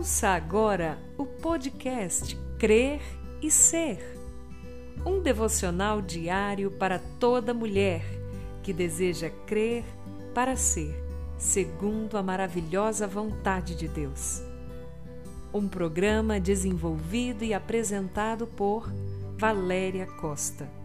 Ouça 0.00 0.30
agora 0.30 0.98
o 1.18 1.26
podcast 1.26 2.34
Crer 2.58 3.02
e 3.42 3.50
Ser. 3.50 3.98
Um 5.04 5.20
devocional 5.20 6.00
diário 6.00 6.70
para 6.70 6.98
toda 6.98 7.52
mulher 7.52 8.02
que 8.62 8.72
deseja 8.72 9.28
crer 9.46 9.84
para 10.32 10.56
ser, 10.56 10.94
segundo 11.36 12.16
a 12.16 12.22
maravilhosa 12.22 13.06
vontade 13.06 13.74
de 13.74 13.88
Deus. 13.88 14.42
Um 15.52 15.68
programa 15.68 16.40
desenvolvido 16.40 17.44
e 17.44 17.52
apresentado 17.52 18.46
por 18.46 18.90
Valéria 19.36 20.06
Costa. 20.06 20.79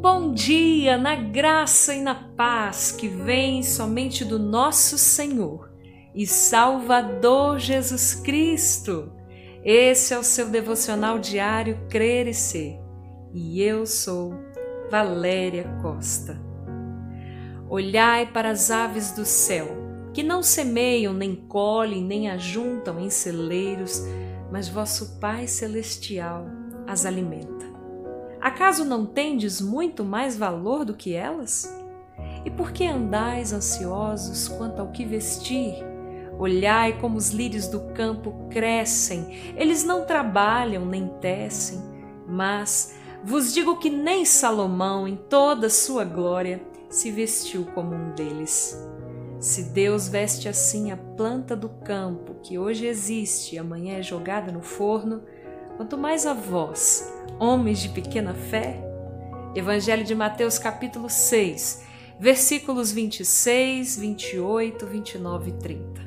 Bom 0.00 0.32
dia 0.32 0.96
na 0.96 1.14
graça 1.14 1.94
e 1.94 2.00
na 2.00 2.14
paz 2.14 2.90
que 2.90 3.06
vem 3.06 3.62
somente 3.62 4.24
do 4.24 4.38
nosso 4.38 4.96
Senhor 4.96 5.70
e 6.14 6.26
Salvador 6.26 7.58
Jesus 7.58 8.14
Cristo. 8.14 9.12
Esse 9.62 10.14
é 10.14 10.18
o 10.18 10.22
seu 10.22 10.48
devocional 10.48 11.18
diário 11.18 11.86
Crer 11.90 12.26
e 12.26 12.32
Ser. 12.32 12.80
E 13.34 13.62
eu 13.62 13.84
sou 13.84 14.32
Valéria 14.90 15.64
Costa. 15.82 16.40
Olhai 17.68 18.24
para 18.24 18.52
as 18.52 18.70
aves 18.70 19.12
do 19.12 19.26
céu, 19.26 19.68
que 20.14 20.22
não 20.22 20.42
semeiam, 20.42 21.12
nem 21.12 21.36
colhem, 21.36 22.02
nem 22.02 22.30
ajuntam 22.30 22.98
em 22.98 23.10
celeiros, 23.10 24.02
mas 24.50 24.66
vosso 24.66 25.20
Pai 25.20 25.46
Celestial 25.46 26.46
as 26.86 27.04
alimenta. 27.04 27.59
Acaso 28.40 28.84
não 28.84 29.04
tendes 29.04 29.60
muito 29.60 30.04
mais 30.04 30.36
valor 30.36 30.84
do 30.84 30.94
que 30.94 31.14
elas? 31.14 31.72
E 32.44 32.50
por 32.50 32.72
que 32.72 32.86
andais 32.86 33.52
ansiosos 33.52 34.48
quanto 34.48 34.80
ao 34.80 34.88
que 34.88 35.04
vestir? 35.04 35.84
Olhai 36.38 36.98
como 36.98 37.18
os 37.18 37.30
lírios 37.30 37.68
do 37.68 37.80
campo 37.92 38.48
crescem, 38.50 39.54
eles 39.56 39.84
não 39.84 40.06
trabalham 40.06 40.86
nem 40.86 41.06
tecem, 41.20 41.78
mas 42.26 42.94
vos 43.22 43.52
digo 43.52 43.78
que 43.78 43.90
nem 43.90 44.24
Salomão, 44.24 45.06
em 45.06 45.16
toda 45.16 45.68
sua 45.68 46.02
glória, 46.02 46.62
se 46.88 47.10
vestiu 47.10 47.66
como 47.74 47.94
um 47.94 48.12
deles. 48.12 48.74
Se 49.38 49.64
Deus 49.64 50.08
veste 50.08 50.48
assim 50.48 50.90
a 50.90 50.96
planta 50.96 51.54
do 51.54 51.68
campo, 51.68 52.36
que 52.42 52.58
hoje 52.58 52.86
existe 52.86 53.54
e 53.54 53.58
amanhã 53.58 53.98
é 53.98 54.02
jogada 54.02 54.50
no 54.50 54.62
forno, 54.62 55.22
quanto 55.80 55.96
mais 55.96 56.26
a 56.26 56.34
vós, 56.34 57.10
homens 57.38 57.78
de 57.78 57.88
pequena 57.88 58.34
fé. 58.34 58.78
Evangelho 59.54 60.04
de 60.04 60.14
Mateus, 60.14 60.58
capítulo 60.58 61.08
6, 61.08 61.86
versículos 62.18 62.92
26, 62.92 63.96
28, 63.96 64.86
29 64.86 65.48
e 65.48 65.52
30. 65.54 66.02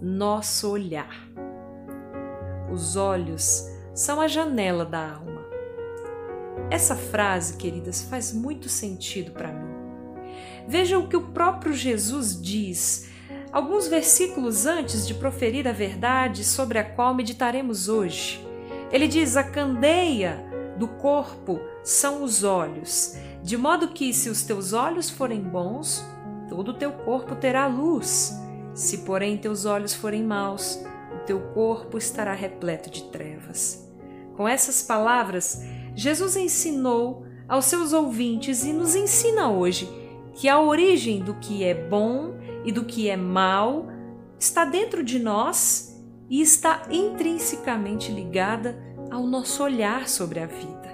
Nosso 0.00 0.70
olhar. 0.70 1.28
Os 2.72 2.96
olhos 2.96 3.68
são 3.94 4.18
a 4.18 4.26
janela 4.26 4.86
da 4.86 5.12
alma. 5.12 5.44
Essa 6.70 6.96
frase, 6.96 7.58
queridas, 7.58 8.00
faz 8.00 8.32
muito 8.32 8.70
sentido 8.70 9.32
para 9.32 9.52
mim. 9.52 9.74
Vejam 10.66 11.02
o 11.02 11.06
que 11.06 11.18
o 11.18 11.32
próprio 11.32 11.74
Jesus 11.74 12.40
diz 12.40 13.10
alguns 13.52 13.88
versículos 13.88 14.64
antes 14.64 15.06
de 15.06 15.12
proferir 15.12 15.68
a 15.68 15.72
verdade 15.72 16.42
sobre 16.44 16.78
a 16.78 16.84
qual 16.84 17.14
meditaremos 17.14 17.86
hoje. 17.86 18.48
Ele 18.90 19.06
diz: 19.06 19.36
a 19.36 19.44
candeia 19.44 20.44
do 20.76 20.88
corpo 20.88 21.60
são 21.82 22.22
os 22.22 22.42
olhos, 22.42 23.16
de 23.42 23.56
modo 23.56 23.88
que, 23.88 24.12
se 24.12 24.28
os 24.28 24.42
teus 24.42 24.72
olhos 24.72 25.10
forem 25.10 25.40
bons, 25.40 26.04
todo 26.48 26.70
o 26.70 26.74
teu 26.74 26.92
corpo 26.92 27.34
terá 27.36 27.66
luz. 27.66 28.34
Se, 28.74 28.98
porém, 28.98 29.36
teus 29.36 29.64
olhos 29.64 29.94
forem 29.94 30.22
maus, 30.22 30.82
o 31.14 31.24
teu 31.26 31.40
corpo 31.52 31.98
estará 31.98 32.32
repleto 32.32 32.90
de 32.90 33.04
trevas. 33.04 33.86
Com 34.36 34.48
essas 34.48 34.82
palavras, 34.82 35.62
Jesus 35.94 36.36
ensinou 36.36 37.24
aos 37.48 37.66
seus 37.66 37.92
ouvintes 37.92 38.64
e 38.64 38.72
nos 38.72 38.94
ensina 38.94 39.50
hoje 39.50 39.88
que 40.34 40.48
a 40.48 40.60
origem 40.60 41.20
do 41.20 41.34
que 41.34 41.64
é 41.64 41.74
bom 41.74 42.34
e 42.64 42.72
do 42.72 42.84
que 42.84 43.10
é 43.10 43.16
mal 43.16 43.86
está 44.38 44.64
dentro 44.64 45.02
de 45.02 45.18
nós 45.18 45.89
e 46.30 46.40
está 46.40 46.84
intrinsecamente 46.88 48.12
ligada 48.12 48.80
ao 49.10 49.26
nosso 49.26 49.64
olhar 49.64 50.08
sobre 50.08 50.38
a 50.38 50.46
vida. 50.46 50.88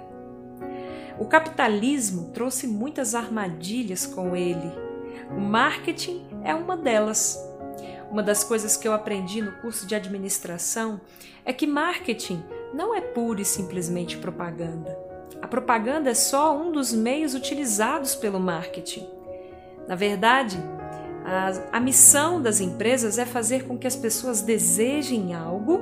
O 1.18 1.26
capitalismo 1.26 2.30
trouxe 2.32 2.66
muitas 2.66 3.14
armadilhas 3.14 4.06
com 4.06 4.34
ele. 4.34 4.72
O 5.30 5.40
marketing 5.40 6.26
é 6.42 6.54
uma 6.54 6.76
delas. 6.76 7.38
Uma 8.10 8.22
das 8.22 8.42
coisas 8.42 8.76
que 8.76 8.88
eu 8.88 8.92
aprendi 8.94 9.42
no 9.42 9.52
curso 9.60 9.86
de 9.86 9.94
administração 9.94 11.00
é 11.44 11.52
que 11.52 11.66
marketing 11.66 12.42
não 12.72 12.94
é 12.94 13.00
pura 13.00 13.40
e 13.40 13.44
simplesmente 13.44 14.16
propaganda. 14.16 14.96
A 15.42 15.46
propaganda 15.46 16.10
é 16.10 16.14
só 16.14 16.56
um 16.56 16.72
dos 16.72 16.92
meios 16.92 17.34
utilizados 17.34 18.14
pelo 18.14 18.40
marketing. 18.40 19.06
Na 19.86 19.94
verdade, 19.94 20.58
a, 21.26 21.78
a 21.78 21.80
missão 21.80 22.40
das 22.40 22.60
empresas 22.60 23.18
é 23.18 23.26
fazer 23.26 23.64
com 23.64 23.76
que 23.76 23.86
as 23.86 23.96
pessoas 23.96 24.42
desejem 24.42 25.34
algo 25.34 25.80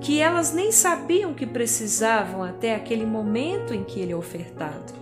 que 0.00 0.20
elas 0.20 0.52
nem 0.52 0.72
sabiam 0.72 1.34
que 1.34 1.46
precisavam 1.46 2.42
até 2.42 2.74
aquele 2.74 3.04
momento 3.04 3.74
em 3.74 3.84
que 3.84 4.00
ele 4.00 4.12
é 4.12 4.16
ofertado. 4.16 4.94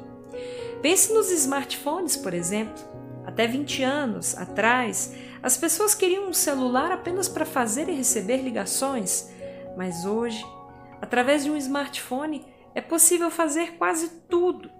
Pense 0.82 1.12
nos 1.12 1.30
smartphones, 1.30 2.16
por 2.16 2.34
exemplo. 2.34 2.82
Até 3.24 3.46
20 3.46 3.82
anos 3.84 4.36
atrás, 4.36 5.14
as 5.42 5.56
pessoas 5.56 5.94
queriam 5.94 6.28
um 6.28 6.32
celular 6.32 6.90
apenas 6.90 7.28
para 7.28 7.46
fazer 7.46 7.88
e 7.88 7.94
receber 7.94 8.38
ligações, 8.38 9.30
mas 9.76 10.04
hoje, 10.04 10.44
através 11.00 11.44
de 11.44 11.50
um 11.50 11.56
smartphone, 11.56 12.44
é 12.74 12.80
possível 12.80 13.30
fazer 13.30 13.76
quase 13.78 14.10
tudo. 14.28 14.70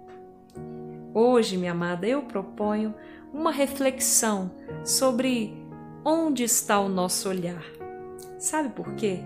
Hoje, 1.13 1.57
minha 1.57 1.71
amada, 1.71 2.05
eu 2.05 2.21
proponho 2.23 2.93
uma 3.35 3.51
reflexão 3.51 4.49
sobre 4.85 5.53
onde 6.05 6.43
está 6.43 6.79
o 6.79 6.87
nosso 6.87 7.27
olhar. 7.27 7.63
Sabe 8.39 8.69
por 8.69 8.95
quê? 8.95 9.19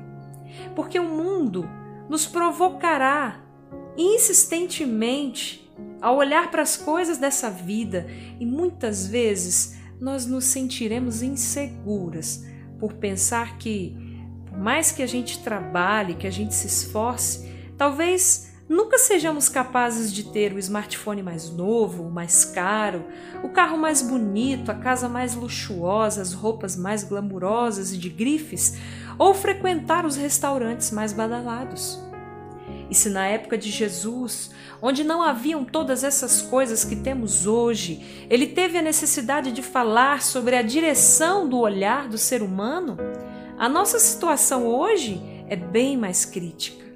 Porque 0.75 0.99
o 0.99 1.03
mundo 1.03 1.69
nos 2.09 2.25
provocará 2.25 3.39
insistentemente 3.95 5.71
a 6.01 6.11
olhar 6.11 6.49
para 6.49 6.63
as 6.63 6.75
coisas 6.75 7.19
dessa 7.19 7.51
vida 7.51 8.07
e 8.39 8.45
muitas 8.47 9.05
vezes 9.05 9.77
nós 10.01 10.25
nos 10.25 10.45
sentiremos 10.45 11.21
inseguras 11.21 12.43
por 12.79 12.93
pensar 12.93 13.59
que, 13.59 13.95
por 14.47 14.57
mais 14.57 14.91
que 14.91 15.03
a 15.03 15.07
gente 15.07 15.43
trabalhe, 15.43 16.15
que 16.15 16.25
a 16.25 16.31
gente 16.31 16.55
se 16.55 16.65
esforce, 16.65 17.47
talvez 17.77 18.48
Nunca 18.69 18.99
sejamos 18.99 19.49
capazes 19.49 20.13
de 20.13 20.25
ter 20.25 20.53
o 20.53 20.59
smartphone 20.59 21.23
mais 21.23 21.49
novo, 21.49 22.07
mais 22.07 22.45
caro, 22.45 23.03
o 23.43 23.49
carro 23.49 23.75
mais 23.79 24.03
bonito, 24.03 24.69
a 24.69 24.75
casa 24.75 25.09
mais 25.09 25.33
luxuosa, 25.33 26.21
as 26.21 26.33
roupas 26.33 26.75
mais 26.75 27.03
glamurosas 27.03 27.91
e 27.91 27.97
de 27.97 28.09
grifes, 28.09 28.77
ou 29.17 29.33
frequentar 29.33 30.05
os 30.05 30.15
restaurantes 30.15 30.91
mais 30.91 31.11
badalados. 31.11 31.99
E 32.91 32.93
se 32.93 33.09
na 33.09 33.25
época 33.25 33.57
de 33.57 33.71
Jesus, 33.71 34.51
onde 34.79 35.03
não 35.03 35.23
haviam 35.23 35.65
todas 35.65 36.03
essas 36.03 36.39
coisas 36.43 36.85
que 36.85 36.95
temos 36.95 37.47
hoje, 37.47 38.27
ele 38.29 38.45
teve 38.45 38.77
a 38.77 38.83
necessidade 38.83 39.51
de 39.51 39.63
falar 39.63 40.21
sobre 40.21 40.55
a 40.55 40.61
direção 40.61 41.49
do 41.49 41.57
olhar 41.57 42.07
do 42.07 42.19
ser 42.19 42.43
humano, 42.43 42.97
a 43.57 43.67
nossa 43.67 43.97
situação 43.97 44.67
hoje 44.67 45.19
é 45.49 45.55
bem 45.55 45.97
mais 45.97 46.23
crítica 46.23 46.88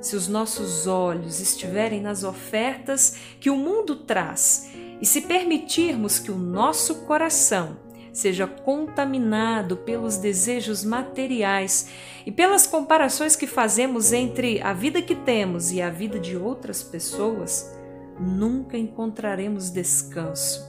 se 0.00 0.16
os 0.16 0.28
nossos 0.28 0.86
olhos 0.86 1.40
estiverem 1.40 2.00
nas 2.00 2.24
ofertas 2.24 3.16
que 3.38 3.50
o 3.50 3.56
mundo 3.56 3.96
traz 3.96 4.70
e 5.00 5.06
se 5.06 5.22
permitirmos 5.22 6.18
que 6.18 6.30
o 6.30 6.36
nosso 6.36 7.06
coração 7.06 7.76
seja 8.12 8.46
contaminado 8.46 9.76
pelos 9.76 10.16
desejos 10.16 10.84
materiais 10.84 11.88
e 12.26 12.32
pelas 12.32 12.66
comparações 12.66 13.36
que 13.36 13.46
fazemos 13.46 14.12
entre 14.12 14.60
a 14.60 14.72
vida 14.72 15.00
que 15.00 15.14
temos 15.14 15.70
e 15.70 15.80
a 15.80 15.90
vida 15.90 16.18
de 16.18 16.36
outras 16.36 16.82
pessoas, 16.82 17.72
nunca 18.18 18.76
encontraremos 18.76 19.70
descanso. 19.70 20.68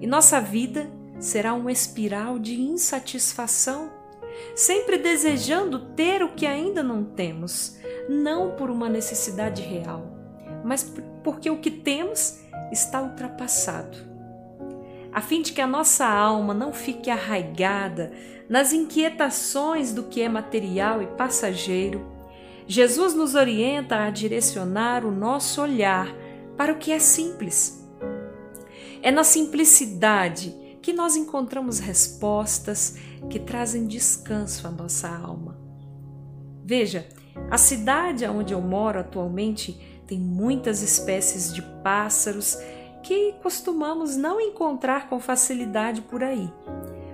E 0.00 0.06
nossa 0.06 0.40
vida 0.40 0.90
será 1.18 1.54
uma 1.54 1.72
espiral 1.72 2.38
de 2.38 2.60
insatisfação, 2.60 3.90
sempre 4.54 4.98
desejando 4.98 5.94
ter 5.94 6.22
o 6.22 6.34
que 6.34 6.46
ainda 6.46 6.82
não 6.82 7.04
temos 7.04 7.78
não 8.08 8.52
por 8.52 8.70
uma 8.70 8.88
necessidade 8.88 9.62
real, 9.62 10.06
mas 10.64 10.92
porque 11.22 11.50
o 11.50 11.58
que 11.58 11.70
temos 11.70 12.40
está 12.70 13.02
ultrapassado. 13.02 13.96
A 15.12 15.20
fim 15.20 15.42
de 15.42 15.52
que 15.52 15.60
a 15.60 15.66
nossa 15.66 16.06
alma 16.06 16.54
não 16.54 16.72
fique 16.72 17.10
arraigada 17.10 18.12
nas 18.48 18.72
inquietações 18.72 19.92
do 19.92 20.04
que 20.04 20.22
é 20.22 20.28
material 20.28 21.02
e 21.02 21.06
passageiro, 21.06 22.10
Jesus 22.66 23.14
nos 23.14 23.34
orienta 23.34 24.04
a 24.04 24.10
direcionar 24.10 25.04
o 25.04 25.10
nosso 25.10 25.60
olhar 25.60 26.08
para 26.56 26.72
o 26.72 26.78
que 26.78 26.92
é 26.92 26.98
simples. 26.98 27.86
É 29.02 29.10
na 29.10 29.24
simplicidade 29.24 30.54
que 30.80 30.92
nós 30.92 31.16
encontramos 31.16 31.78
respostas 31.78 32.96
que 33.28 33.38
trazem 33.38 33.86
descanso 33.86 34.66
à 34.66 34.70
nossa 34.70 35.08
alma. 35.08 35.58
Veja, 36.64 37.06
a 37.50 37.58
cidade 37.58 38.26
onde 38.26 38.52
eu 38.52 38.60
moro 38.60 39.00
atualmente 39.00 40.02
tem 40.06 40.18
muitas 40.18 40.82
espécies 40.82 41.52
de 41.52 41.62
pássaros 41.82 42.58
que 43.02 43.34
costumamos 43.42 44.16
não 44.16 44.40
encontrar 44.40 45.08
com 45.08 45.18
facilidade 45.18 46.00
por 46.02 46.22
aí. 46.22 46.50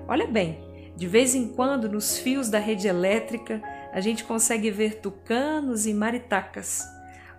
Olha 0.06 0.26
bem, 0.26 0.60
de 0.96 1.06
vez 1.06 1.34
em 1.34 1.48
quando 1.48 1.88
nos 1.88 2.18
fios 2.18 2.48
da 2.48 2.58
rede 2.58 2.88
elétrica 2.88 3.62
a 3.92 4.00
gente 4.00 4.24
consegue 4.24 4.70
ver 4.70 5.00
tucanos 5.00 5.86
e 5.86 5.94
maritacas. 5.94 6.84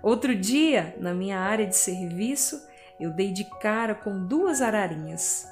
Outro 0.01 0.33
dia, 0.33 0.95
na 0.99 1.13
minha 1.13 1.39
área 1.39 1.67
de 1.67 1.75
serviço, 1.75 2.61
eu 2.99 3.11
dei 3.11 3.31
de 3.31 3.43
cara 3.59 3.93
com 3.93 4.25
duas 4.25 4.61
ararinhas. 4.61 5.47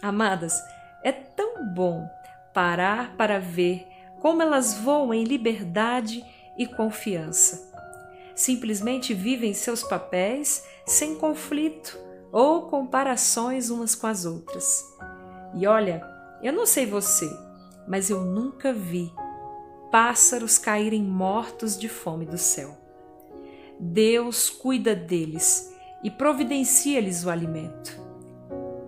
Amadas, 0.00 0.60
é 1.02 1.12
tão 1.12 1.66
bom 1.74 2.08
parar 2.52 3.16
para 3.16 3.38
ver 3.38 3.86
como 4.20 4.42
elas 4.42 4.74
voam 4.74 5.12
em 5.12 5.24
liberdade 5.24 6.24
e 6.62 6.66
confiança. 6.66 7.70
Simplesmente 8.34 9.12
vivem 9.12 9.52
seus 9.52 9.82
papéis 9.82 10.64
sem 10.86 11.14
conflito 11.16 11.98
ou 12.30 12.62
comparações 12.62 13.70
umas 13.70 13.94
com 13.94 14.06
as 14.06 14.24
outras. 14.24 14.84
E 15.54 15.66
olha, 15.66 16.02
eu 16.42 16.52
não 16.52 16.64
sei 16.64 16.86
você, 16.86 17.30
mas 17.86 18.08
eu 18.08 18.22
nunca 18.24 18.72
vi 18.72 19.12
pássaros 19.90 20.56
caírem 20.56 21.02
mortos 21.02 21.78
de 21.78 21.88
fome 21.88 22.24
do 22.24 22.38
céu. 22.38 22.78
Deus 23.78 24.48
cuida 24.48 24.94
deles 24.94 25.70
e 26.02 26.10
providencia-lhes 26.10 27.24
o 27.24 27.30
alimento. 27.30 28.00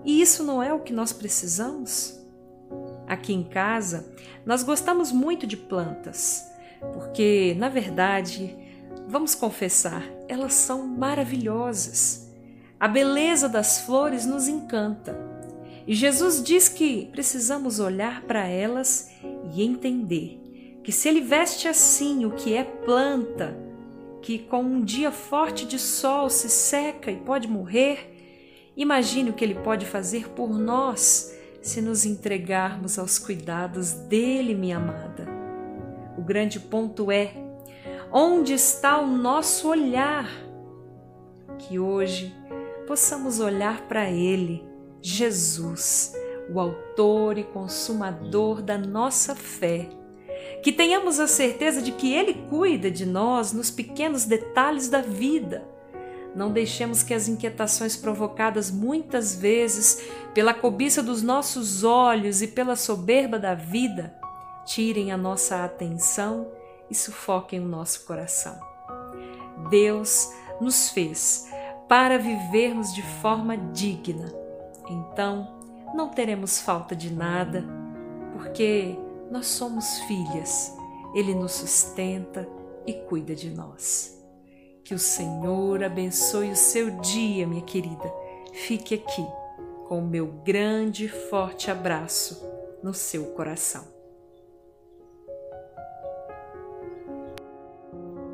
E 0.05 0.21
isso 0.23 0.43
não 0.43 0.63
é 0.63 0.73
o 0.73 0.81
que 0.81 0.93
nós 0.93 1.13
precisamos? 1.13 2.19
Aqui 3.07 3.35
em 3.35 3.45
casa, 3.45 4.15
nós 4.47 4.63
gostamos 4.63 5.13
muito 5.13 5.47
de 5.47 5.57
plantas, 5.57 6.43
porque, 6.93 7.55
na 7.59 7.69
verdade, 7.69 8.57
vamos 9.09 9.35
confessar, 9.35 10.03
elas 10.29 10.55
são 10.55 10.87
maravilhosas. 10.87 12.31
A 12.79 12.89
beleza 12.89 13.49
das 13.49 13.81
flores 13.81 14.27
nos 14.27 14.49
encanta. 14.49 15.19
E 15.87 15.95
Jesus 15.95 16.43
diz 16.43 16.69
que 16.69 17.07
precisamos 17.13 17.79
olhar 17.79 18.23
para 18.23 18.47
elas 18.47 19.11
e 19.53 19.63
entender 19.63 20.41
que 20.83 20.93
se 20.93 21.09
ele 21.09 21.21
veste 21.21 21.69
assim 21.69 22.25
o 22.25 22.33
que 22.33 22.55
é 22.55 22.65
planta, 22.65 23.57
que 24.23 24.39
com 24.39 24.63
um 24.63 24.83
dia 24.83 25.11
forte 25.11 25.67
de 25.67 25.79
sol 25.79 26.31
se 26.31 26.49
seca 26.49 27.11
e 27.11 27.17
pode 27.17 27.47
morrer, 27.49 28.11
imagine 28.77 29.31
o 29.31 29.35
que 29.35 29.45
ele 29.45 29.55
pode 29.57 29.87
fazer 29.87 30.29
por 30.31 30.59
nós 30.59 31.35
se 31.61 31.81
nos 31.81 32.05
entregarmos 32.05 32.99
aos 32.99 33.19
cuidados 33.19 33.93
dele, 33.93 34.55
minha 34.55 34.77
amada. 34.77 35.34
O 36.17 36.23
grande 36.23 36.61
ponto 36.61 37.11
é: 37.11 37.33
onde 38.13 38.53
está 38.53 39.01
o 39.01 39.07
nosso 39.07 39.69
olhar? 39.69 40.29
Que 41.59 41.79
hoje 41.79 42.35
possamos 42.87 43.41
olhar 43.41 43.83
para 43.89 44.11
ele, 44.11 44.67
Jesus, 45.01 46.13
o 46.53 46.61
Autor 46.61 47.39
e 47.39 47.45
Consumador 47.45 48.61
da 48.61 48.77
nossa 48.77 49.35
fé 49.35 49.89
que 50.65 50.73
tenhamos 50.73 51.21
a 51.21 51.27
certeza 51.27 51.83
de 51.83 51.93
que 51.93 52.11
Ele 52.15 52.33
cuida 52.49 52.91
de 52.91 53.05
nós 53.05 53.53
nos 53.53 53.71
pequenos 53.71 54.25
detalhes 54.25 54.89
da 54.89 55.03
vida. 55.03 55.63
Não 56.35 56.51
deixemos 56.51 57.03
que 57.03 57.13
as 57.13 57.29
inquietações 57.29 57.97
provocadas 57.97 58.71
muitas 58.71 59.37
vezes 59.37 60.03
pela 60.33 60.55
cobiça 60.55 61.03
dos 61.03 61.23
nossos 61.23 61.85
olhos 61.85 62.41
e 62.41 62.49
pela 62.49 62.77
soberba 62.77 63.39
da 63.39 63.55
vida 63.55 64.19
tirem 64.65 65.13
a 65.13 65.17
nossa 65.17 65.65
atenção 65.65 66.51
e 66.91 66.95
sufoquem 66.95 67.61
o 67.61 67.69
nosso 67.69 68.05
coração. 68.05 68.59
Deus 69.71 70.31
nos 70.61 70.91
fez 70.91 71.49
para 71.89 72.19
vivermos 72.19 72.93
de 72.95 73.03
forma 73.03 73.57
digna. 73.57 74.33
Então, 74.89 75.61
não 75.95 76.09
teremos 76.09 76.61
falta 76.61 76.95
de 76.95 77.13
nada, 77.13 77.65
porque 78.33 78.97
nós 79.31 79.47
somos 79.47 80.01
filhas, 80.01 80.77
Ele 81.15 81.35
nos 81.35 81.53
sustenta 81.53 82.49
e 82.87 82.93
cuida 82.93 83.35
de 83.35 83.51
nós. 83.51 84.23
Que 84.83 84.95
o 84.95 84.99
Senhor 84.99 85.83
abençoe 85.83 86.51
o 86.51 86.57
seu 86.57 86.91
dia, 87.01 87.47
minha 87.47 87.63
querida. 87.63 88.13
Fique 88.53 88.95
aqui 88.95 89.27
com 89.89 90.01
o 90.01 90.07
meu 90.07 90.27
grande 90.27 91.07
e 91.07 91.09
forte 91.09 91.71
abraço 91.71 92.45
no 92.83 92.93
seu 92.93 93.27
coração. 93.33 93.94